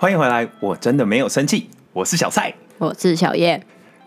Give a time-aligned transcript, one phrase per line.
[0.00, 2.54] 欢迎回来，我真的没有生气，我是小蔡。
[2.78, 3.60] 我是小叶，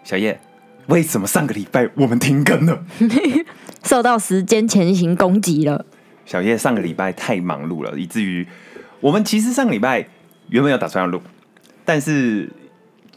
[0.06, 0.40] 小叶，
[0.88, 2.86] 为什么上个礼拜我们停更了？
[3.84, 5.86] 受到时间前行攻击了。
[6.26, 8.48] 小叶上个礼拜太忙碌了，以至于
[9.02, 10.08] 我们其实上个礼拜
[10.48, 11.22] 原本有打算要录，
[11.84, 12.50] 但是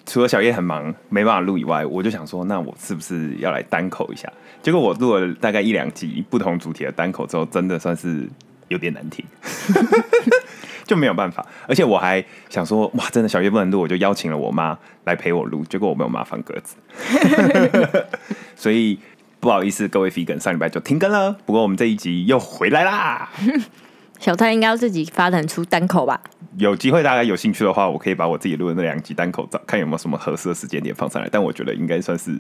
[0.07, 4.31] 除了小叶很忙没办法录以外，我就想说，那我是不是要来单口一下？
[4.63, 8.29] 结果我录了大概一两集不同主题的单口之后，真的算是
[8.69, 9.25] 有点难听，
[10.85, 11.45] 就没有办法。
[11.67, 16.77] 而且我还想说，哇，真的小叶不能录，我就邀请了我妈来陪我录，结果我没有麻烦鸽子，
[18.57, 18.99] 所以
[19.41, 21.33] 不好意思，各位 f e g a n 上礼拜就停更了。
[21.45, 23.31] 不过我们这一集又回来啦。
[24.25, 26.19] 小蔡应该要自己发展出单口吧？
[26.57, 31.29] 有机会大家有兴趣的话，我可以把我自己录的那两集单口找看有没有什么合适的时间点放上来。
[31.31, 32.31] 但我觉得应该算是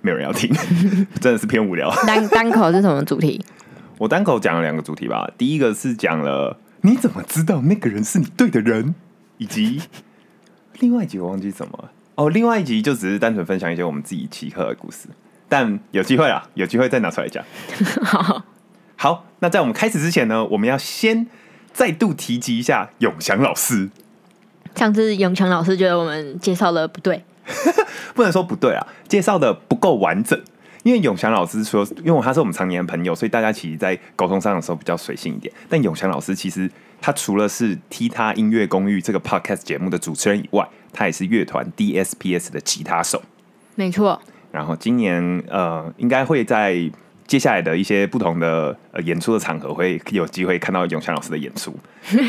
[0.00, 0.50] 没有人要听，
[1.20, 1.90] 真的是偏无聊。
[2.08, 3.44] 单单口是什么主题？
[3.98, 8.94] 我单口讲了两个主题吧，第一个是讲了你怎么知道那个人是你对的人，
[9.36, 9.82] 以及
[10.80, 15.06] 另外一集我忘记什么了哦，另外一集就只是单纯分享一些我们自己奇特的故事。
[15.50, 17.44] 但有机会啊，有机会再拿出来讲。
[18.02, 18.42] 好，
[18.96, 21.26] 好，那在我们开始之前呢，我们要先
[21.72, 23.90] 再度提及一下永祥老师。
[24.74, 27.24] 上次永强老师觉得我们介绍的不对，
[28.14, 30.38] 不能说不对啊，介绍的不够完整。
[30.82, 35.52] 因为永祥老师说，因为他是我们常年的朋友，所以大家其实在沟通上的时候比较随性一点。
[35.68, 43.20] 但永祥老师其实他除了是踢踏音乐公寓这个 podcast 节目的主持人以外，他也是乐团 DSPS 的吉他手。
[43.74, 44.22] 没错，
[44.52, 46.88] 然后今年呃，应该会在
[47.26, 51.76] 接下来的一些不同的呃演出的场合，会有机会看到永强老师的演出。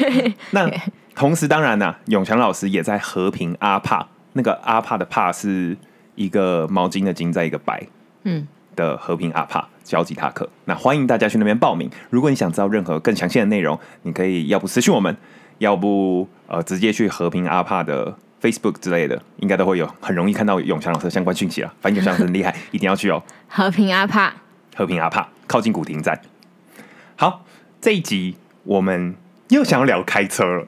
[0.51, 0.69] 那
[1.15, 5.77] 同时，当然呢、永强老师也在和平阿帕，那个阿帕的帕是
[6.15, 7.81] 一个毛巾的巾，在一个白
[8.23, 10.49] 嗯，的和平阿帕教吉他课。
[10.65, 11.89] 那欢迎大家去那边报名。
[12.09, 15.15] 如果你想知道任何更详细的内容，你可以要不私讯我们，
[15.59, 21.73] 要不呃直接去和平阿帕的 Facebook 之类的，应该都会有很容易看到永强老师的相关讯息了。
[21.81, 23.21] 反正永强老师很厉害，一定要去哦。
[23.47, 24.33] 和平阿帕，
[24.77, 26.21] 和平阿帕靠近古亭站。
[27.15, 27.43] 好，
[27.81, 29.15] 这一集我们
[29.49, 30.67] 又想要聊开车了。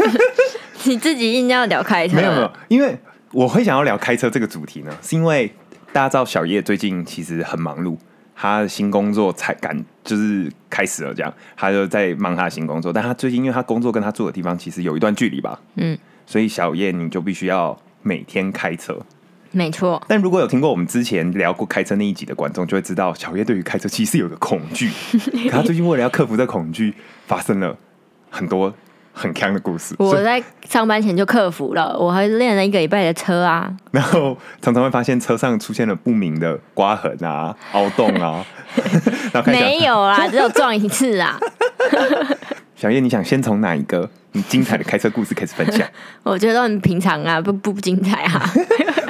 [0.84, 2.98] 你自己硬要聊开车，没有没有，因为
[3.32, 5.52] 我会想要聊开车这个主题呢，是因为
[5.92, 7.98] 大家知道小叶最近其实很忙碌，
[8.34, 18.98] 他的新工作才赶就是开始了，这样他就在忙他的新工作，但他最近因为他工作跟他住的地方其实有一段距离吧，嗯，所以小叶你就必须要每天开车。
[19.56, 24.90] 没错，但如果有听过我们之前聊过开车那一集的观众，就会知道小叶对于开车其实有个恐惧，
[25.48, 26.94] 可他最近为了要克服这恐惧，
[27.26, 27.74] 发生了
[28.28, 28.70] 很多
[29.14, 29.94] 很坑的故事。
[29.98, 38.44] 我在上班前就克服了，我还练了一个礼拜的车啊，然后常常会发现车上出现了不明的刮痕啊、 凹洞啊，
[39.32, 41.38] 然后没有啦，只有撞一次啊。
[42.74, 45.88] 小叶，你想先从哪一个你精彩的开车故事开始分享？
[46.22, 48.52] 我觉得很平常啊，不不不精彩啊。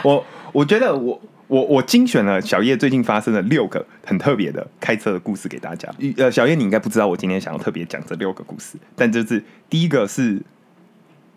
[0.07, 5.93] 我我觉得我我我精选了小叶最近发生的六个很特别的开车的故事给大家。
[6.17, 10.41] 呃，小叶你应该不知道，我今天想要特别讲这六个故事，但就是第一个是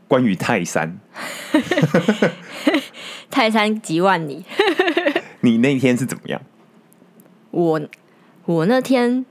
[0.07, 0.99] 关于泰山，
[3.31, 4.45] 泰山几万里，
[5.41, 6.39] 你那天是怎么样？
[7.51, 7.81] 我
[8.45, 9.25] 我那天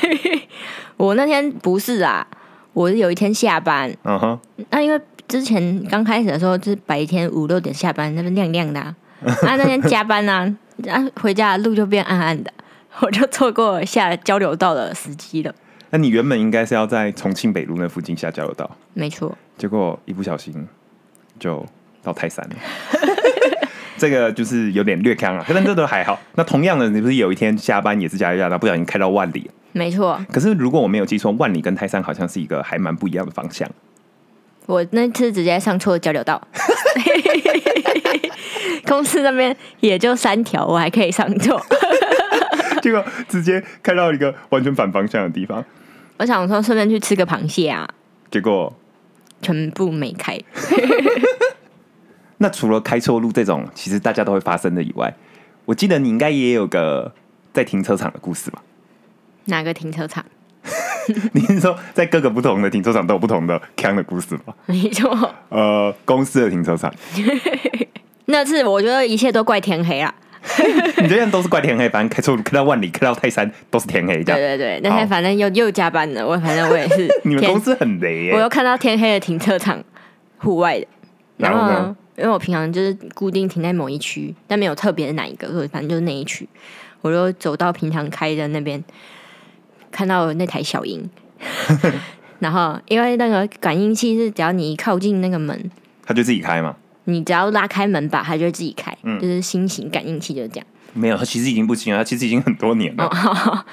[0.98, 2.26] 我那天不是啊，
[2.74, 5.00] 我有一天下班，嗯哼，那、因为
[5.32, 8.94] 之前刚开始的时候就是白天五六点下班，那边亮亮的啊，
[9.48, 10.54] 啊那天加班啊，
[10.86, 12.52] 啊回家的路就变暗暗的，
[13.00, 15.54] 我就错过下交流道的时机了。
[15.88, 20.68] 那你原本应该是要在重庆北路那附近下交流道，没错，结果一不小心
[21.40, 21.64] 就
[22.02, 22.56] 到泰山了。
[23.96, 26.20] 这个就是有点略坑了，但这都还好。
[26.34, 29.50] 那同样的，你不是有一天下班也是加油加到不小心开到万里？
[29.72, 33.66] 没错，可是如果我没有记错，万里跟泰山好像是一个还蛮不一样的方向。
[34.66, 36.40] 我那次直接上错交流道，
[38.86, 41.60] 公司那边也就三条，我还可以上错。
[42.80, 45.64] 结果直接开到一个完全反方向的地方，
[46.18, 47.88] 我想说顺便去吃个螃蟹啊，
[48.30, 48.72] 结果
[49.40, 50.38] 全部没开。
[52.38, 55.14] 那除了开错路这种其实大家都会发生的以外，
[55.64, 57.14] 我记得你应该也有个
[57.52, 58.62] 在停车场的故事吧？
[59.44, 60.24] 哪个停车场？
[61.32, 64.54] 你是说在各个不同的停车场都有不同的坑的故事吗？
[64.66, 66.92] 没错，呃，公司的停车场，
[68.26, 70.14] 那次我觉得一切都怪天黑啦。
[71.02, 74.38] 你这样都是怪天黑，反正开车，开到万里，开到泰山都是天黑这样。
[74.38, 79.82] 对对对，那天反正又又加班了，我反正我也是你们公司很雷耶、我又看到天黑的停车场，
[80.38, 80.86] 户外的。
[81.36, 86.48] 然后呢呢，因为我平常就是固定停在某一区，但没有特别的哪一个，所以反正就是那一区。
[87.02, 88.82] 我就走到平常开的那边，
[89.92, 91.08] 看到那台小鹰，
[92.40, 95.70] 然后因为那个感应器是只要你一靠近那个门，
[96.04, 96.74] 它就自己开嘛？
[97.04, 100.66] 你只要拉开门把，它就自己开，嗯就是新型感应器就是这样。
[100.94, 103.04] 没有，它其实已经不行了，它其实已经很多年了。
[103.10, 103.64] 哦，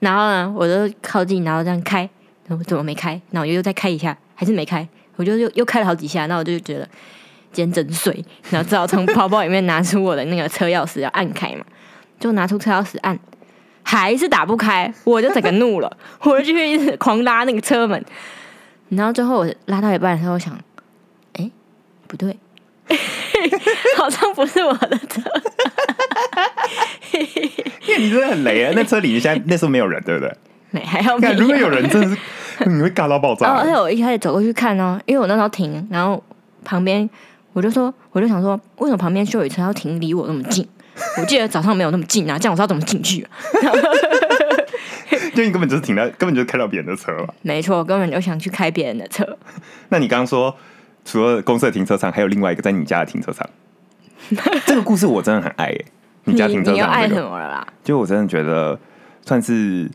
[0.00, 2.08] 然后呢，我就靠近，然后这样开，
[2.46, 3.12] 然后怎么没开？
[3.30, 4.86] 然后我又再开一下，还是没开，
[5.16, 6.88] 我就又又开了好几下，那我就觉得
[7.52, 8.12] 今天真衰，
[8.50, 11.64] 然后只好从包包里面拿出我的那个车钥匙要按开嘛，
[12.18, 13.18] 就拿出车钥匙按，
[13.84, 18.04] 还是打不开，我就整个怒了， 我就去一直狂拉那个车门，
[18.88, 20.58] 然后最后我拉到一半的时候，我想，
[21.34, 21.48] 哎，
[22.08, 22.36] 不对。
[23.96, 25.22] 好像不是我的车，
[27.88, 28.72] 因为你真的很雷啊！
[28.76, 30.30] 那车里面现在那时候没有人，对不对？
[30.70, 36.22] 没还要如果有人，真的是你会尬到爆炸哦，而且我一开始走过去看哦，因为我那时候停，然后
[36.62, 37.08] 旁边
[37.54, 40.68] 我就说，我就想说，为什么旁边修理车要停离我那么近？
[41.20, 43.30] 我记得早上没有那么近啊，这样我知道怎么进去、啊。
[45.34, 47.34] 就你根本就是停到，根本就是开到别人的车了。
[47.42, 49.26] 没错，我根本就想去开别人的车。
[49.88, 50.54] 那你刚刚说，
[51.04, 53.48] 除了公司的停车场，还有另外一个在你家的停车场。
[54.66, 55.84] 这个故事我真的很爱耶、
[56.24, 57.66] 你家停车你又爱场这个，什么了啦？
[57.82, 58.78] 就我真的觉得
[59.22, 59.90] 算是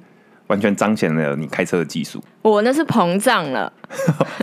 [0.48, 2.22] 完全彰显了你开车的技术。
[2.42, 3.72] 我那是膨胀了，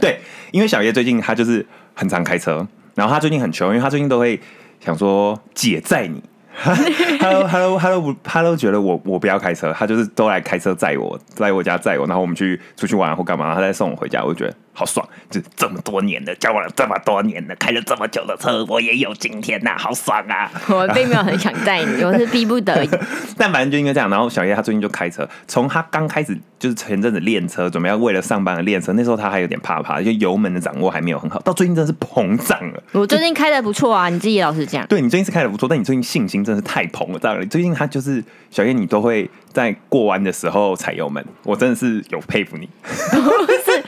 [0.01, 0.19] 对，
[0.51, 1.65] 因为小叶最近他就是
[1.95, 4.41] 很常开车，然后他最近很穷，因为他最近都会
[4.81, 6.23] 想说姐载你。
[6.59, 15.05] Hello Hello Hello Hello，觉得我我不要开车，他就是都来开车载我，来我家载我，然后我们去出去玩或干嘛，他再送我回家，我就觉得好爽。
[15.31, 20.49] 就这么多年了，交往了这么多年了，开了这么久的车，我也有今天呐、好爽啊！
[20.69, 22.91] 我并没有很想带你，我是逼不得已。
[23.37, 32.83] 但反正就应该这样，然后小叶他最近就开车，从他刚开始就是前阵子练车，准备要为了上班而练车，那时候他还有点怕怕，就油门的掌握还没有很好，到最近真的是膨胀了。
[32.93, 34.87] 我最近开的不错啊，你自己老实讲。
[34.87, 42.69] 对你最近是开的不错，但你最近信心真的是太膨了，最近他就是小叶，你都会在过弯的时候踩油门，我真的是有佩服你。
[43.67, 43.83] 是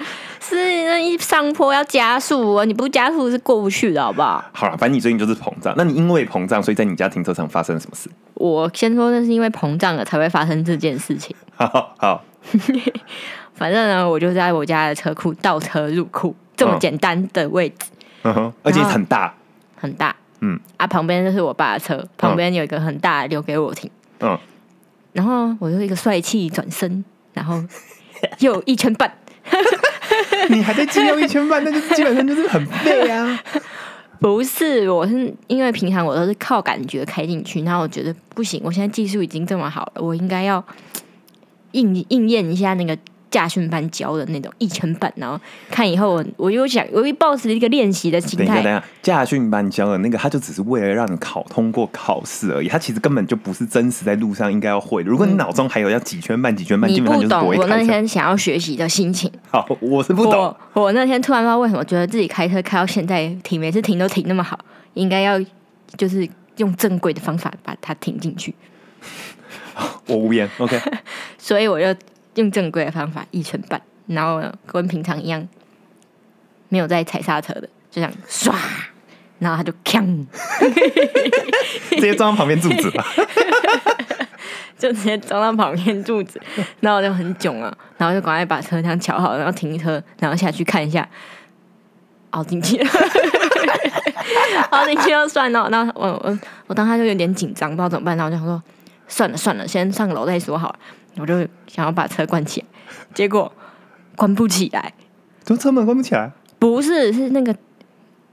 [0.53, 4.45] 那一上坡要加速哦，你不加速是过不去的，好不好？
[4.53, 8.09] 好了，反正你最近就是膨胀，那你因为膨胀，所以在你家停车场发生了什么事？
[8.35, 11.35] 我先说，那是因为膨胀了才会发生这件事情。
[11.57, 11.67] 好
[11.99, 12.25] 好，
[13.55, 17.91] 反正呢，我就在我家的车库倒车入库，这么嗯简单的位置，
[18.23, 19.35] 嗯哼，而且很大，
[19.77, 20.15] 很大。
[20.41, 23.91] 嗯啊，旁边就是我爸的车，旁边有一个很大的留给我停。
[24.21, 24.39] 嗯，
[25.13, 27.61] 然后我就一个帅气转身，然后
[28.39, 29.13] 又一圈半。
[30.51, 33.41] 你还在激用一圈半，那就基本上就是很废啊。
[34.21, 40.65] 不是，我是因为平常我都是靠感觉开进去，然后我觉得不行，我现在技术已经这么好了，我应该要
[41.71, 42.99] 应应验一下那个
[43.31, 45.39] 驾训班教的那种一成半，然后
[45.71, 55.11] 看以后我我又想，我又抱持一个练习的心等一下，等一态，下，驾训班教的那个，他就只是为了让你考通过考试而已，他其实根本就不是真实在路上应该要会的。
[55.11, 57.89] 如果你脑中还有要几圈半、几圈半，基你本上就是不懂我那。
[57.89, 59.33] 天想要学习的心情。
[59.51, 60.83] 好，我是不懂我。
[60.83, 64.59] 我那天突然不知道为什么觉得自己开车开到现在停，每次停都停那么好，
[64.93, 65.41] 应该要
[65.97, 68.55] 就是用正规的方法把它停进去，
[70.07, 70.47] 我无言。
[70.59, 70.79] OK，
[71.39, 71.99] 所以我就
[72.39, 75.47] 用正规的方法一成半，然后呢跟平常一样
[76.69, 78.55] 没有在踩刹车的，就这样唰，
[79.39, 80.27] 然后他就锵，
[81.91, 83.05] 直接撞到旁边柱子吧。
[84.79, 86.41] 就直接撞到旁边柱子，
[86.79, 91.09] 然后我就很囧啊，然后就赶快把车厢调好，然后停车，然后下去看一下，
[92.31, 92.89] 凹进去了，
[94.71, 95.69] 凹进去就算了。
[95.69, 98.63] 然后我我我当时就有点紧张，不知道怎么办，然后我就想说
[99.09, 100.79] 算了算了，先上楼再说好了。
[101.19, 102.67] 我就想要把车关起来，
[103.15, 103.51] 结果
[104.17, 104.93] 关不起来，
[105.43, 106.31] 怎么车门关不起来？
[106.59, 107.55] 不是是那个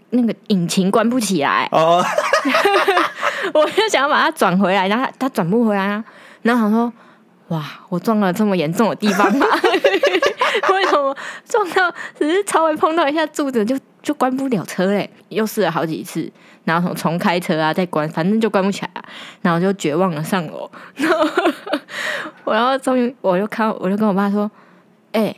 [0.10, 2.04] 那个引擎关不起来，哦，
[3.54, 6.04] 我就想要把它转回来，然后它它转不回来啊。
[6.42, 6.94] 然后想说，
[7.50, 9.46] 哇，我撞了这么严重的地方吗？
[10.70, 15.10] 为什么撞到只是稍微碰到一下柱子就就关不了车嘞？
[15.30, 16.32] 又试了好几次，
[16.64, 19.04] 然后重重开车啊，再关，反正就关不起来、啊。
[19.42, 21.65] 然后就绝望了上楼，然后我
[22.54, 24.50] 然后终于我就看我就跟我爸说，
[25.12, 25.36] 哎、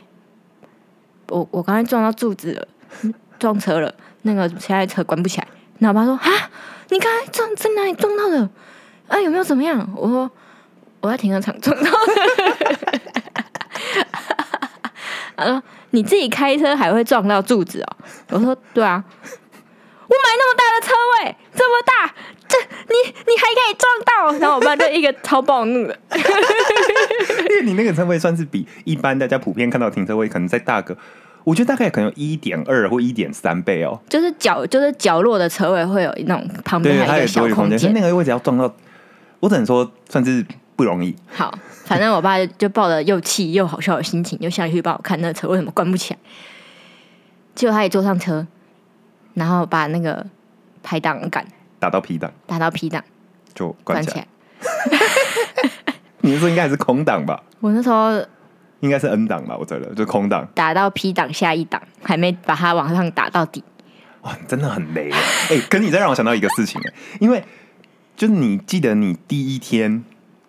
[1.28, 2.68] 我我刚才撞到柱子了，
[3.38, 5.48] 撞车了，那个现在车关不起来。
[5.78, 6.50] 然后我爸说啊，
[6.88, 8.48] 你刚才撞在哪里撞到的？
[9.08, 9.88] 啊，有没有怎么样？
[9.96, 10.30] 我说
[11.00, 13.00] 我在停车场撞到的。
[15.36, 17.96] 他说你自己开车还会撞到柱子哦？
[18.30, 20.92] 我说对啊，我买那么大的车
[21.24, 22.12] 位，这么大，
[22.48, 24.38] 这你你还可以撞到？
[24.38, 25.98] 然后我爸就一个超暴怒的，
[27.50, 30.96] 因为你那个车位算是比一般大家普遍看到停车位可能再大个，
[31.44, 34.00] 我觉得大概可能有一点二或一点三倍哦。
[34.08, 38.74] 就是角就是角落的车位会有那种旁对对，它有边还有一个小空多余空间，所以那，个位置要撞到，
[39.40, 41.14] 我只能说算是不容易。
[41.30, 41.52] 好，
[41.84, 46.20] 反正我爸就就抱着又气又好笑的心情，就下去帮我看那车为什么关不起来。
[47.54, 48.46] 结果他也坐上车，
[49.34, 50.24] 然后把那个
[50.82, 51.44] 排档杆
[51.78, 53.02] 打到 P 档打到 P 档
[53.54, 54.26] 就关起来。
[54.60, 55.70] 关起来。
[56.20, 57.42] 你是说应该还是空档吧？
[57.60, 58.10] 我那时候
[58.80, 59.56] 应该是 N 档吧？
[59.56, 60.46] 我觉得就空档。
[60.54, 63.62] 打到 P 档下一档，还没把它往上打到底。
[64.22, 65.14] 哇，真的很累耶。
[65.50, 67.42] 哎、可是你再让我想到一个事情哎，因为
[68.16, 70.04] 就是你记得你第一天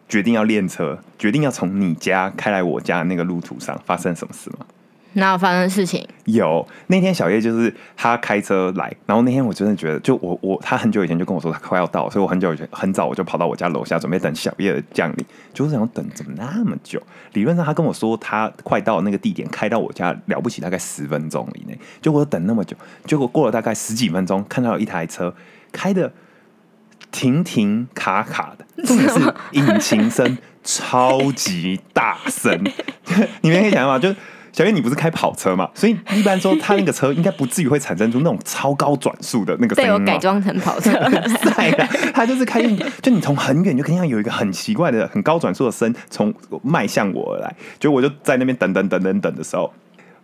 [0.08, 4.66] 决定要练车，决定要从你家开来我家的那个路途上发生什么事吗？
[5.14, 6.08] 哪有发生事情？
[6.26, 17.02] 有那天小叶就是他开车来，然后那天我真的觉得，就我我他很久以前就跟我说他快要到，所以我很久以前很早我就跑到我家楼下准备等小叶的降临，就是想等怎么那么久？
[17.34, 25.34] 理论上他跟我说他快到那个地点，开到我家了不起大概十分钟以内，结果等那么久，结果过了大概十几分钟，看到有一台车
[25.72, 26.12] 开的
[27.12, 32.64] 停停卡卡的，重点是引擎声超级大声，
[33.42, 33.98] 你们可以想象吗？
[33.98, 34.14] 就
[34.52, 39.98] 小月，你不是开跑车嘛，所以一般说他那个车应该不至于会产生出那种超高转速的那个声音嘛。
[39.98, 40.92] 被我改装成跑车。
[41.00, 49.72] 对的，他就是开进，就你从很远就肯定有一个很奇怪的、很高转速的声从迈向我而来，就我就在那边等等等等等的时候，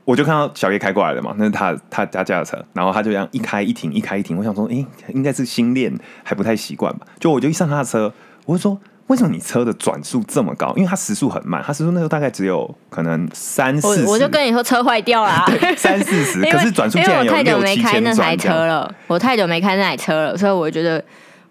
[0.04, 8.14] 我就看到小叶开过来了嘛，那是他他他家的车，然后他就这样一开一停，一开一停，我想说，诶、应该是新练还不太习惯吧，就我就一上他的车，
[8.46, 8.80] 我就说。
[9.08, 10.74] 为什么你车的转速这么高？
[10.76, 15.46] 因为它时速很慢，它时速那时候大概只有可能三四十，我我就跟你说车坏掉啦，
[15.78, 18.36] 三四十， 可是转速竟然有因为我太久没开那台。
[18.36, 21.04] 车了，我太久没开那台车了，所以我觉得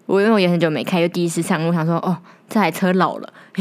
[0.05, 2.17] 我因为我也很久没开，就第一次上路，想说哦，
[2.49, 3.33] 这台车老了，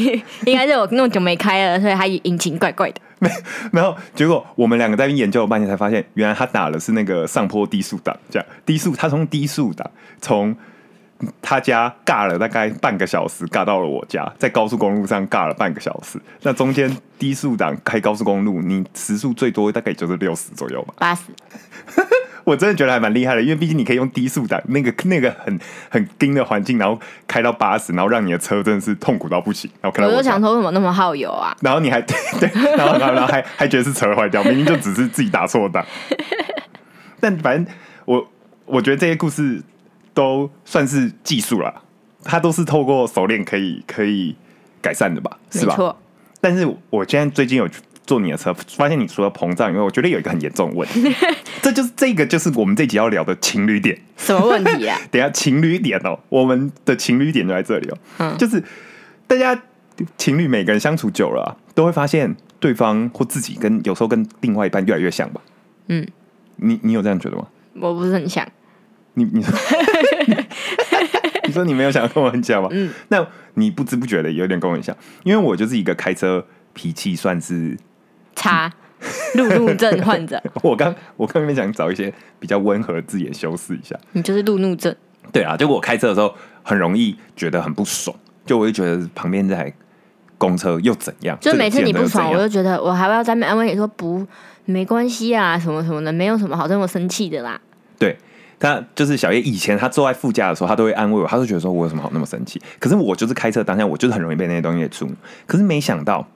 [0.45, 3.01] 应该是我那么久没开了，所以它引擎怪怪的。
[3.21, 3.31] 没
[3.73, 9.89] 然后结果我们两个在那边研究了半天，才发现原来他打的是那个上坡低速档，这样低速他从低速档
[10.21, 10.55] 从
[11.41, 16.19] 他家尬了大概半个小时，尬到了我家，在高速公路上尬了半个小时。
[16.43, 20.95] 那中间低速档开高速公路，你时速最多大概也就是六十左右吧。
[20.99, 21.23] 八十，
[22.45, 29.71] 我真的觉得还蛮厉害的，因为毕竟你可以用低速档那个那个很很盯的环境，然后开到八十，然后让你的车真的是痛苦到不行。
[29.81, 31.57] 然后开到我就想说为什么那么耗油啊？
[31.61, 35.85] 然后你还对对， 然后然后然后还还觉得是车坏掉，明明就只是自己打错档。
[37.21, 38.29] 但反正我
[38.67, 39.63] 我觉得这些故事
[40.15, 41.83] 都算是技术啦，
[42.23, 44.35] 它都是透过熟练可以可以
[44.81, 45.75] 改善的吧，是吧？
[45.75, 45.99] 错，
[46.41, 47.69] 但是我现在最近有
[48.07, 51.13] 坐你的车，发现你除了膨胀以外，我觉得有一个很严重的问题，
[51.61, 53.99] 这就是这个就是我们这集要聊的情侣点。
[54.17, 54.97] 什么问题啊？
[55.11, 58.63] 等一下情侣点哦，我们的情侣点就在这里哦，嗯就是
[59.27, 59.61] 大家
[60.17, 65.41] 情侣每个人相处久了、啊，都会发现对方或自己跟有时候跟另外一半越来越像吧？
[65.89, 66.07] 嗯，
[66.57, 67.47] 你你有这样觉得吗？
[67.81, 68.47] 我不是很想，
[69.15, 69.55] 你你说
[71.47, 72.69] 你说你没有想要跟我很像吗？
[72.73, 77.77] 嗯，那你不知不觉的有点跟我很像，因为我就是一个开车脾气算是，
[78.35, 78.73] 差
[79.35, 83.95] 路怒症患者，我刚我刚刚想找一些比较温和的字眼修饰一下。
[84.13, 84.95] 你就是路怒症。
[85.33, 88.17] 对啊，就我开车的时候很容易觉得很不爽，
[88.47, 89.73] 就我就觉得旁边这台
[90.39, 94.27] 公车又怎样，就每次你不爽，我就觉得我还要在那边安慰你说不，
[94.65, 97.61] 没关系啊，什么什么的，没有什么好这么生气的啦。
[97.99, 98.17] 对。
[98.59, 102.61] 他就是小叶，以前他坐在副驾的时候，他都会安慰我，他就觉得说我有什么好那么生气。
[102.79, 105.13] 可是我就是开车当下，我就是很容易被那些东西给触怒。
[105.47, 106.27] 可是没想到，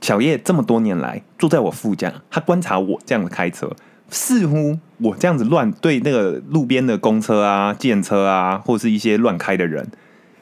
[0.00, 3.70] 小叶这么多年来坐在我副驾，他观察我这样子开车，
[4.10, 9.88] 似乎我这样子乱对那个路边的公车啊、电车啊，或是一些乱开的人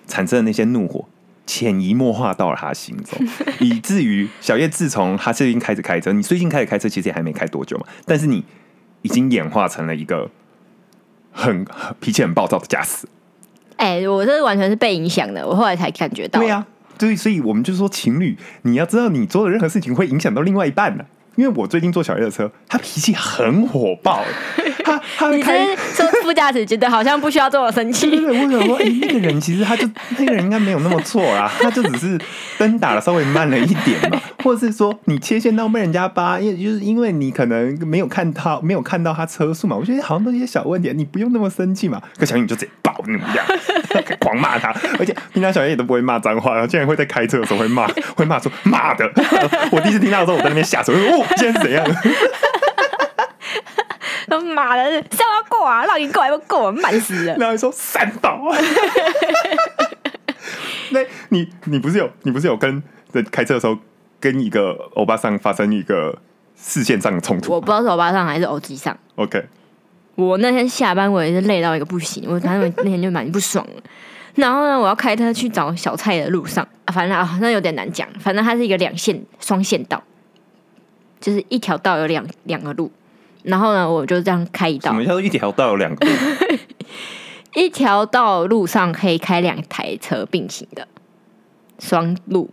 [0.06, 1.06] 产生的那些怒火，
[1.46, 3.18] 潜移默化到了他心中，
[3.60, 8.44] 以至于小叶自从他最近开始开车，你最近开始开车其实也还没开多久嘛，但是你
[9.02, 10.30] 已经演化成了一个
[11.38, 13.08] 很很脾气很暴躁的假死。
[13.76, 16.40] 哎、我这完全是被影响的，我后来才感觉到。
[16.40, 16.66] 对呀、
[16.98, 21.06] 对，所以我们就说情侣，你要知道你做的任何事情会影响到另外一半的。
[21.38, 24.24] 因为我最近坐小叶的车，他脾气很火爆，
[24.84, 28.26] 他他会你开是说副驾驶觉得好像不需要这么生气对对？
[28.26, 32.18] 对，我想说，哎、那个人其实他就 那个人应该没有那么错啦，他就只是
[32.58, 42.02] 灯打的稍微慢了一点嘛， 或者是说你切线到被人家扒，因为就是因为你可能没有看到没有看到他车速嘛，我觉得好像都是一些小问题，你不用那么生气嘛。
[42.18, 43.46] 可小叶你就直接暴怒一样，
[44.18, 49.08] 狂骂他，而且平常小叶也都不会骂脏话，然后竟然会在开车的时候会骂，会骂说骂的！
[49.70, 51.86] 我第一次听到的时候，我在那边吓死，我说哦，现在是怎样？
[54.28, 57.34] 他妈的，是要过啊，让你过来不过，慢死了。
[57.36, 58.40] 然后还说三刀。
[60.90, 63.76] 那你你不是有你不是有跟在开车的时候
[64.20, 66.18] 跟一个欧巴桑发生一个
[66.56, 68.96] 视线上的冲突我不知道是欧巴桑还是欧机上。
[69.16, 69.44] ？OK，
[70.14, 73.82] 我那天下班我也是累到一个不行，我反正我那天就蛮不爽的。
[74.34, 80.02] 然后呢，我要开车去找小蔡的路上，啊反正啊那有点难讲，反正它是一个两线双线道，
[81.20, 82.90] 就是一条道有两两个路，
[83.42, 86.12] 然后呢我就这样开一道什么，叫做一条道有两个路？
[87.54, 90.86] 一条道路上可以开两台车并行的
[91.78, 92.50] 双路，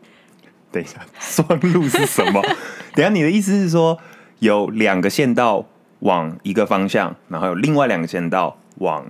[0.72, 2.42] 等一下，双路是什么？
[2.96, 4.00] 等下，你的意思是说
[4.40, 5.66] 有两个线道
[6.00, 9.06] 往一个方向，然后有另外两个线道往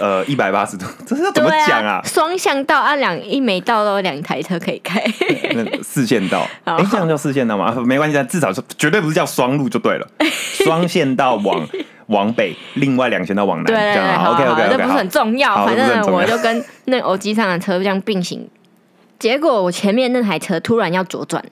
[0.00, 2.00] 呃 一百八十度，这是要怎么讲啊？
[2.04, 5.02] 双向道啊，两一每道都有两台车可以开。
[5.54, 7.66] 那 四线道，好哎、这样叫四线道吗？
[7.66, 10.08] 啊没关系，但至少是绝对不是叫双路就对了。
[10.64, 11.68] 双线道往
[12.06, 15.66] 往北，另外两线道往南，对对对，这样好 OK 好 OK 这不是很重要。
[15.66, 18.48] 反正我就跟那欧机上的车这样并行，
[19.18, 21.44] 结果我前面那台车突然要左转，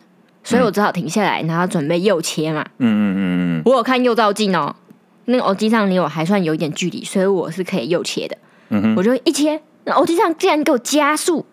[0.43, 2.65] 所以我只好停下来，然后准备右切嘛。
[2.79, 3.21] 嗯嗯嗯
[3.59, 4.75] 嗯我有看右照镜哦，
[5.27, 8.37] 那个偶机上离我还算有一点距离，所以我是可以右切的。
[8.71, 11.45] 嗯哼我就一切，那偶机上竟然给我加速，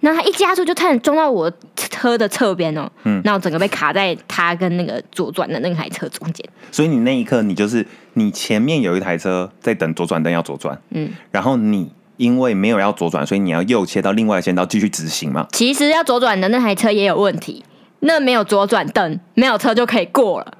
[0.00, 6.48] 然后他一加速就差点撞到我车的侧边哦，嗯然后整个被卡在他跟那个左转的那台车中间。
[6.70, 15.46] 所以你那一刻，你就是你前面有一台车在等左转灯要左转，嗯，然后你因为没有要左转，所以你要右切到另外一线道继续直行嘛？
[15.52, 17.64] 其实要左转的那台车也有问题，
[18.00, 20.54] 那没有左转灯，没有车就可以过了。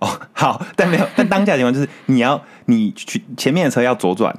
[0.00, 4.36] 哦，好，但没有，但当下的情况就是你要你去前面的车要左转，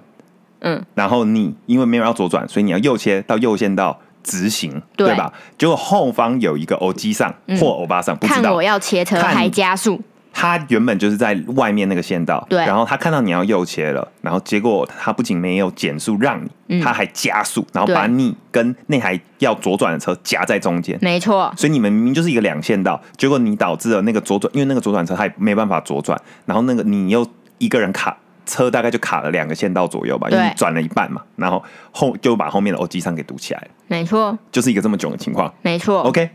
[0.60, 5.34] 嗯，然后你因为没有要左转，所以你要右切到右线道直行，对对吧？
[5.58, 10.02] 结果后方有一个欧机上或欧巴上，不知道看我要切车看还加速，
[10.40, 20.98] 他原本就是在外面那个线道，对然后他看到你要右切了，然后结果他不仅没有减速让你，嗯他还加速，然后把你跟那台要左转的车夹在中间。
[21.02, 27.28] 没错，所以你们明明就是一个两线道，结果你导致了那个左转，因为那个左转车他也没办法左转，然后那个你又
[27.58, 35.54] 一个人卡车，大概就卡了两个线道左右吧，因为你转了一半嘛，然后后就把后面的欧机上给堵起来了，没错，就是一个这么囧的情况。
[35.62, 36.02] 没错。
[36.04, 36.30] OK，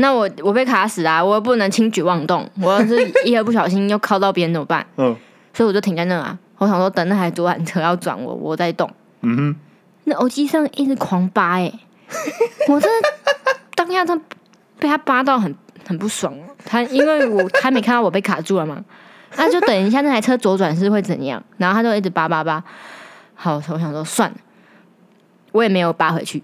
[0.00, 4.84] 那我我被卡死啊、我又不能轻举妄动，我要是 一个不小心又靠到别人怎么办？
[4.96, 5.16] 嗯
[5.52, 6.38] 所以我就停在那啊。
[6.58, 8.88] 我想说等那台左转车要转我，我再动。
[9.22, 9.56] 嗯哼，
[10.04, 11.72] 那耳机上一直狂扒哎、
[12.68, 13.08] 我真的
[13.74, 14.18] 当下真
[14.78, 15.54] 被他扒到很
[15.86, 16.32] 很不爽。
[16.64, 18.84] 他因为我他没看到我被卡住了嘛，
[19.36, 21.42] 那就等一下那台车左转是会怎样？
[21.56, 22.62] 然后他就一直扒扒扒。
[23.34, 24.36] 好，我想说算了，
[25.52, 26.42] 我也没有扒回去。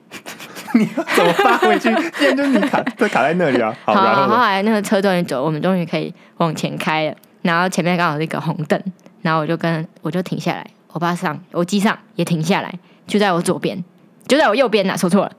[0.79, 1.89] 你要怎么发回去？
[2.19, 3.75] 现在就是你卡，就卡在那里啊。
[3.85, 7.17] 好，好，然后来那个车终于走，我们终于可以往前开了。
[7.43, 8.81] 然后前面刚好是一个红灯，
[9.23, 12.73] 然后我就跟我就停下来，我爸上我机上也停下来，
[13.07, 13.83] 就在我左边，
[14.27, 15.33] 就在我右边呐、说错了。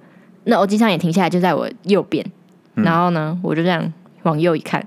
[0.45, 2.25] 那我机上也停下来，就在我右边。
[2.75, 3.91] 嗯然后呢，我就这样
[4.23, 4.85] 往右一看，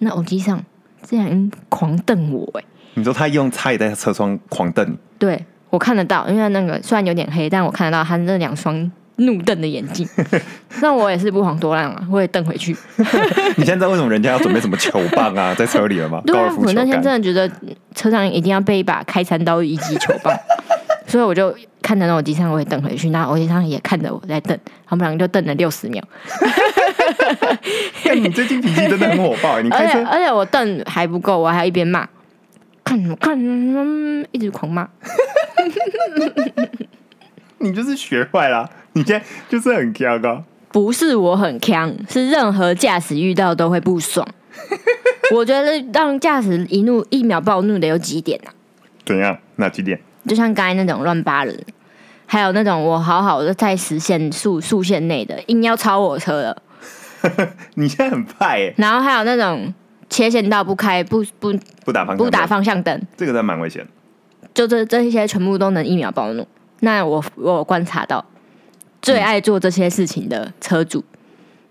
[0.00, 0.62] 那我机上
[1.02, 10.08] 竟然狂瞪我哎、你说他用他也在车窗狂瞪你，对我看得到，因为那个虽然有点黑，但我看得到他那两双怒瞪的眼睛。
[10.80, 12.76] 那我也是不遑多让啊，我也瞪回去。
[13.56, 16.22] 你现在知道为什么人家要准备什么球棒啊， 在车里了吗？
[16.26, 17.12] 对我那天真。
[17.12, 17.50] 的觉得
[17.94, 20.36] 车上一定要备一把开山刀以及球棒，
[21.06, 21.52] 所以我就
[21.82, 26.00] 看着那我机上我也瞪回去，那我机上也看着我在瞪，他们两个就瞪了六十秒，
[28.04, 32.06] 看你最近脾气真的很火爆欸，你而开车且而且我瞪还不够，我还要一边骂，
[32.84, 34.88] 看什么看，嗯一直狂骂。
[37.58, 40.42] 你就是学坏啦，你现在就是很强啊。
[40.72, 44.26] 不是我很强，是任何驾驶遇到都会不爽。
[45.32, 48.50] 我觉得让驾驶一怒一秒暴怒的有几点啊？
[49.06, 49.38] 怎样？
[49.56, 50.00] 哪几点？
[50.26, 51.56] 就像刚才那种乱扒人，
[52.26, 56.62] 还有那种我好好的在实线速速线内的，硬要超我车的，
[57.74, 59.72] 你现在很派哎，然后还有那种
[60.10, 61.52] 切线道不开不不
[61.84, 63.86] 不打方向不打灯，方向灯，这个真的蛮危险。
[64.52, 66.46] 就这这一些全部都能一秒暴怒。
[66.80, 68.24] 那我我有观察到，
[69.08, 71.02] 最爱做这些事情的车主，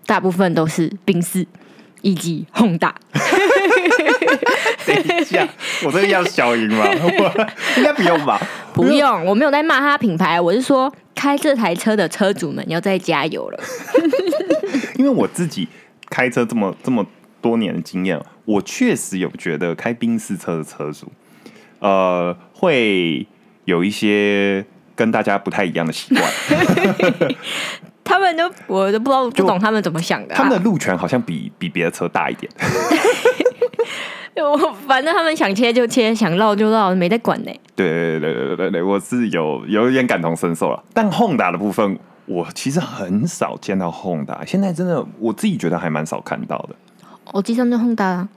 [0.04, 1.46] 大部分都是宾士
[2.02, 2.90] 以及 Honda。
[4.84, 5.48] 等一下，
[5.84, 6.84] 我这个要小赢吗？
[6.90, 7.46] 我
[7.76, 8.40] 应该不用吧？
[8.74, 13.60] 不用，我没有在骂他品牌，我是说开这台车的车主们要再加油了。
[14.98, 15.68] 因为我自己
[16.10, 17.06] 开车这么这么
[17.40, 21.12] 多年的经验，我确实有觉得开宾士车的车主，
[21.78, 23.28] 呃，会
[23.64, 24.66] 有一些
[24.98, 26.28] 跟大家不太一样的习惯。
[28.02, 32.50] 他们都我都不知道不懂他们怎么想的、啊，他们的路权好像比比别的车大一点。
[34.42, 34.56] 我
[34.86, 40.82] 反正他们想切就切，想绕就绕，没在管呢、对对对对对对对，我是有有一点感同身受了。
[40.94, 46.74] 但 Honda 的部分，我其实很少见到 Honda，现在真的我自己觉得还蛮少看到的。
[47.32, 48.28] 我机上就 Honda 啊，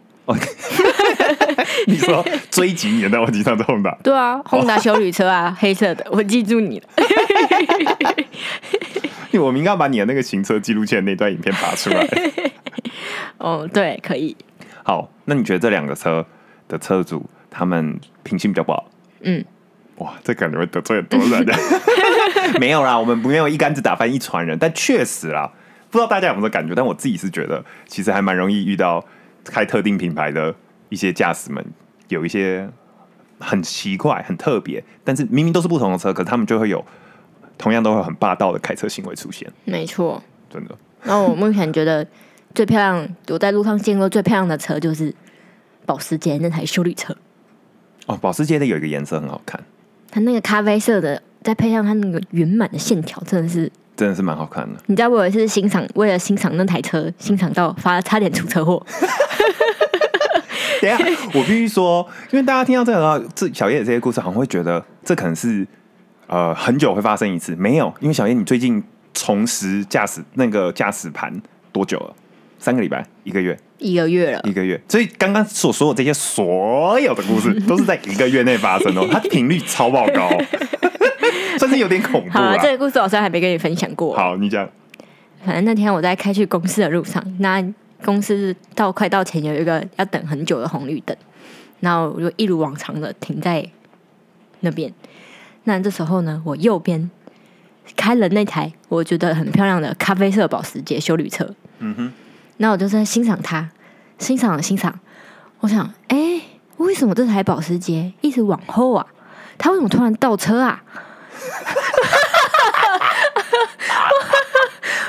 [1.87, 6.87] 你说追击你的那我机上是 Honda，对啊，Honda 修旅车啊，黑色的，我记住你了。
[9.39, 12.05] 我们应该把你的那个行车记录器的那段影片拔出来。
[13.39, 14.35] 哦，对，可以。
[14.83, 16.25] 好，那你觉得这两个车
[16.67, 18.85] 的车主他们品性比较不好？
[19.21, 19.43] 嗯，
[19.95, 21.45] 哇，这感觉会得罪很多人。
[22.59, 25.49] 没有啦，我们没有一竿子打翻一船人，但确实啦，
[25.89, 26.75] 不知道大家有没有感觉？
[26.75, 29.03] 但我自己是觉得，其实还蛮容易遇到
[29.45, 30.53] 开特定品牌的
[30.91, 31.65] 一些驾驶们，
[32.09, 32.69] 有一些
[33.39, 36.85] 很奇怪、很特别，但是明明都是不同的车，可是他们就会有
[37.57, 40.21] 同样都会很霸道的开车行为出现，没错。
[40.49, 40.77] 真的。
[41.01, 42.05] 然后我目前觉得
[42.53, 45.11] 最漂亮，我在路上见过最漂亮的车就是
[45.85, 47.15] 保时捷那台修理车，
[48.05, 49.59] 哦，保时捷的有一个颜色很好看，
[50.11, 53.71] 它那个咖啡色的，再配上它那个圆满的线条，真的是。
[53.93, 54.79] 真的是蛮好看的。
[54.87, 58.83] 你知道我有一次欣赏，为了欣赏那台车，欣赏到发差点出车祸。
[60.97, 60.97] 等下，
[61.33, 65.65] 我必须说，因为大家听到这个，这小叶的这些故事，好像会觉得这可能是
[66.27, 67.55] 呃很久会发生一次。
[67.55, 71.41] 没有，因为小叶你最近重拾驾驶那个驾驶盘
[71.71, 72.15] 多久了？
[72.57, 74.79] 三个礼拜、一个月、一个月了，一个月。
[74.87, 80.29] 所以刚刚所说的这些所有的故事，都是在一个月内发生哦， 它频率超爆高，
[81.57, 82.57] 算是有点恐怖好了，啊。
[82.61, 84.15] 这个故事我好像还没跟你分享过。
[84.15, 84.69] 好，你讲。
[85.43, 87.59] 反正那天我在开去公司的路上，那
[88.03, 91.15] 公司到快到前有一个要等很久的红绿灯，
[91.79, 93.69] 然后我就一如往常的停在
[94.61, 94.93] 那边。
[95.63, 97.09] 那这时候呢，我右边
[97.95, 102.11] 开了那台我觉得很漂亮的咖啡色保时捷修旅车，嗯哼，
[102.57, 103.69] 那我就在欣赏它，
[104.17, 104.99] 欣赏欣赏。
[105.59, 106.41] 我想，哎、
[106.77, 109.05] 为什么这台保时捷一直往后啊？
[109.59, 110.83] 它为什么突然倒车啊？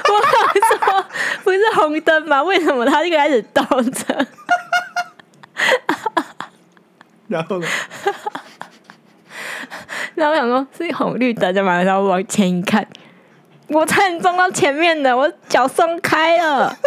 [0.09, 1.05] 我我想说，
[1.43, 1.59] 不是
[1.93, 2.43] 红灯吗？
[2.43, 4.15] 为什么他就开始倒车？
[7.29, 7.67] 然后呢？
[10.15, 11.83] 然后我想说，是红绿灯的嘛？
[11.83, 12.87] 然后往前一看，
[13.69, 16.77] 我差点撞到前面的，我脚松开了。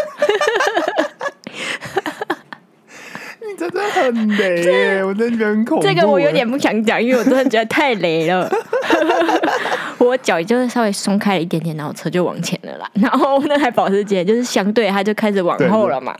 [3.47, 5.83] 你真的很雷耶， 我真的觉得很恐怖。
[5.85, 8.49] 这个我有点不想讲，因为我真的觉得太雷了。
[9.97, 12.89] 我脚就是稍微松开了一点点，然后车就往前了啦。
[12.93, 16.15] 然后那台保时捷就是相对，它就开始往后了嘛。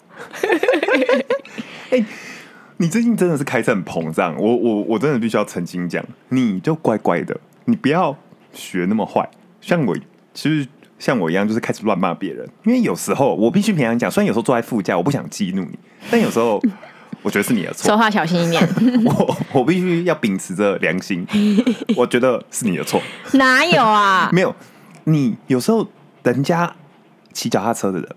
[2.77, 8.15] 你最近真的是开车很膨胀，我我我真的必须要澄清讲，你就乖乖的，你不要
[8.51, 9.29] 学那么坏。
[9.61, 9.95] 像我，
[10.33, 10.67] 其实
[10.99, 12.45] 像我一样，就是开始乱骂别人。
[12.65, 15.79] 因为有时候我必须平常讲，虽然有时候坐在副驾，我不想激怒你，
[16.11, 16.61] 但有时候
[17.25, 17.97] 我觉得是你的错说。
[17.97, 18.63] 话小心一点，
[19.03, 21.25] 我我必须要秉持着良心，
[21.97, 23.01] 我觉得是你的错。
[23.33, 24.29] 哪有啊？
[24.31, 24.55] 没有，
[25.05, 25.87] 你有时候
[26.21, 26.71] 人家
[27.33, 28.07] 骑脚踏车的人，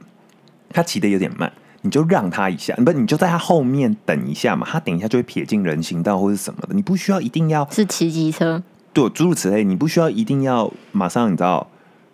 [0.75, 11.71] 他骑的有点慢，你就让他一下，不，你就在他后面等一下嘛，他等一下就会撇进人行道或者什么的，你不需要一定要是骑机车，对诸如此类，你不需要一定要马上你知道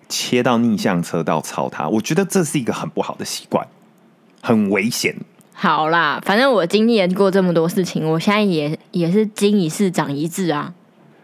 [0.08, 3.66] 切到逆向车道超他，我觉得这是一个很不好的习惯，
[4.40, 5.16] 很危险。
[5.56, 10.74] 好啦，反正我经历了过这么多事情，我现在也也是经一事长一智啊。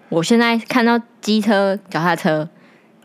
[0.09, 2.49] 我现在看到机车、脚踏车，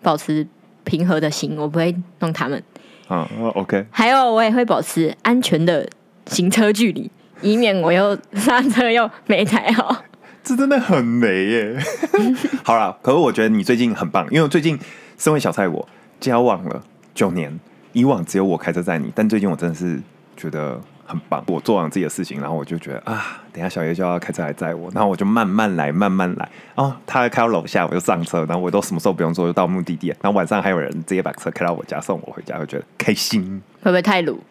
[0.01, 0.47] 保持
[0.83, 2.63] 平和的心，我不会弄他们。
[3.07, 5.87] 啊、哦 o k 还有，我也会保持安全的
[6.27, 7.11] 行车距离，
[7.41, 10.03] 以免我又刹车又没踩好。
[10.43, 11.77] 这真的很雷耶。
[12.63, 14.79] 好了，可是我觉得你最近很棒，因为我最近
[15.17, 15.87] 身为小菜我
[16.19, 16.83] 交往了
[17.13, 17.59] 九年，
[17.93, 20.01] 以往只有我开车载你，但最近我真的是
[20.35, 21.43] 觉得很棒。
[21.47, 26.49] 我做完自己的事情，然后我就觉得啊，等下小叶就要开车来载我，然后我就慢慢来，慢慢来。
[26.75, 30.07] 哦，他开到楼下，我就上车，然后我都什么时候不用做，就到目的地。
[30.21, 33.61] 然后晚上还有人直接把车开到我家送我回家，我觉得开心。
[33.81, 34.43] 会不会太鲁？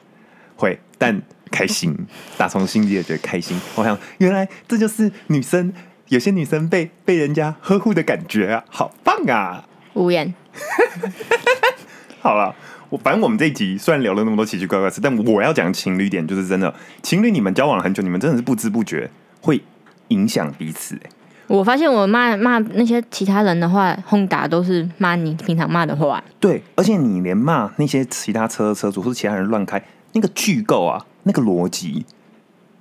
[0.57, 1.97] 会，但开心，
[2.39, 3.61] 打从心底也觉得开心。
[3.75, 5.73] 我想，原来这就是女生，
[6.09, 9.65] 有些女生被被人家呵护的感觉啊，好棒啊！
[9.95, 10.33] 无言。
[12.23, 12.55] 好了，
[12.95, 19.61] 我反正我们这一集虽然聊了那么多奇奇怪怪的事，但我要讲情侣点，就是真的，情侣你们交往了很久，你们真的是不知不觉会
[20.09, 21.03] 影响彼此、欸。
[21.49, 26.23] 我发现我骂骂那些其他人的话，轰打都是骂你平常骂的话。
[26.39, 32.07] 对，而且你连骂那些其他车车主或是其他人乱开，那个句构啊，那个逻辑，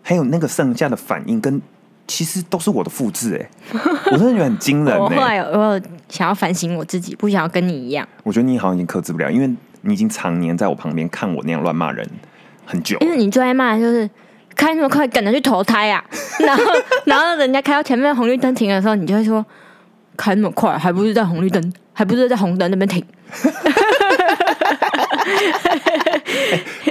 [0.04, 1.60] 还有那个剩下的反应，跟
[2.06, 3.50] 其实都是我的复制哎、
[4.12, 9.50] 我真的觉得很惊人 哎、我后来我想要反省我自己，不想要跟你一样，我觉得你好像已经克制不了，因为
[9.86, 12.08] 你已经常年在我旁边看我那样乱骂人
[12.66, 13.10] 很久因。
[13.10, 14.10] 为你最爱骂的就是
[14.56, 16.04] 开那么快，赶着去投胎啊！
[16.40, 16.64] 然后
[17.06, 19.46] 然后人家开到前面红绿灯停的时候，你就会说
[20.16, 23.04] 开那么快，还不是在红绿灯，还不是在红灯那边停。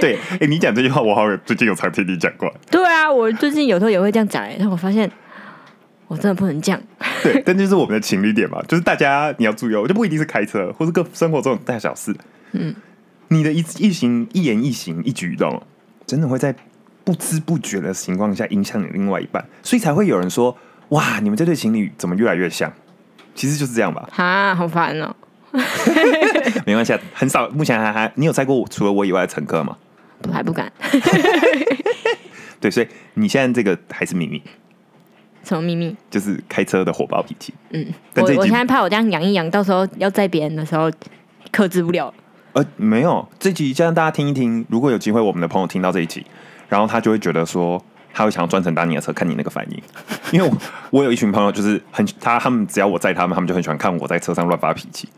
[0.01, 2.53] 对，哎、你讲这句话，我好像最近有常听你讲过。
[2.69, 5.09] 对啊，我最近有时候也会这样讲、欸，但我发现
[6.07, 6.81] 我真的不能这样。
[7.23, 12.13] 对，但就是我们的情侣点嘛，就是大家你要注意哦，就不一定是开车，或是各生活中的大小事。
[12.53, 12.73] 嗯，
[13.27, 15.61] 你的一一行一言一行一举一动，
[16.07, 16.55] 真的会在
[17.03, 20.57] 不知不觉的情况下影响你另外一半，所以才会有人说，
[20.89, 22.71] 哇，你们这对情侣怎么越来越像？
[23.35, 24.07] 其实就是这样吧。
[24.11, 25.15] 哈，好烦哦。
[26.65, 29.77] 没关系，啊，很少，目前还还，你有载过除了我以外的乘客吗？
[30.27, 30.71] 我还不敢。
[32.59, 34.41] 对，所以你现在这个还是秘密。
[35.43, 35.95] 什么秘密？
[36.09, 37.53] 就是开车的火爆脾气。
[37.71, 37.85] 嗯，
[38.15, 40.89] 我我现在怕我这样养一养，到时候要载别人的时候
[41.51, 42.13] 克制不了。
[42.53, 44.63] 呃，没有，这集就让大家听一听。
[44.69, 46.25] 如果有机会，我们的朋友听到这一集，
[46.69, 49.81] 然后他就会觉得说，他会想要专程搭你的车，看你那个反应。
[50.31, 50.55] 因为我
[50.91, 55.09] 我有一群朋友，就是很他他们只要我载他们，他们就很喜欢看我在车上乱发脾气，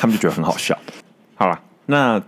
[0.00, 0.76] 他们就觉得很好笑。
[1.36, 2.20] 好了，那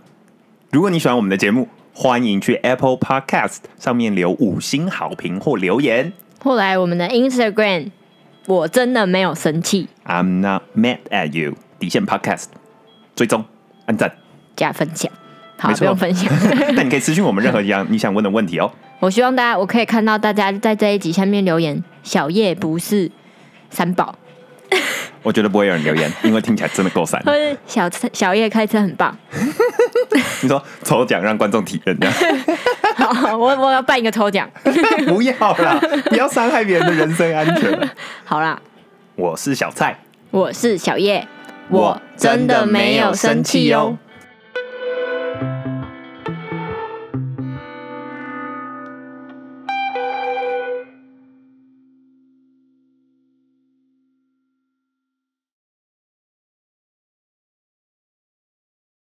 [0.71, 6.13] 如果你喜欢我们的节目，欢迎去 Apple Podcast 上面留五星好评或留言。
[6.39, 7.91] 后来我们的 Instagram，
[8.45, 9.89] 我真的没有生气。
[10.05, 11.55] I'm not mad at you。
[11.77, 12.45] 底线 Podcast，
[13.15, 13.43] 追踪、
[13.85, 14.15] 按赞、
[14.55, 15.11] 加分享。
[15.57, 16.31] 好，不用分享。
[16.75, 18.71] 那你可以私信我们任何一样你想问的问题哦。
[18.99, 21.83] 我希望大家，我可以看到大家在这一集下面留言。
[22.03, 23.09] 小叶不是
[23.69, 24.15] 三宝。
[25.23, 27.21] 我觉得不会有人留言，因为听起来真的够三。
[27.65, 29.17] 小小叶开车很棒。
[30.41, 32.15] 你说抽奖让观众体验这样。
[32.95, 34.47] 好，我我要办一个抽奖。
[35.07, 37.89] 不要啦，不要伤害别人的人身安全。
[38.23, 38.59] 好啦，
[39.15, 39.97] 我是小蔡，
[40.31, 41.27] 我是小叶，
[41.69, 43.97] 我真的没有生气哦。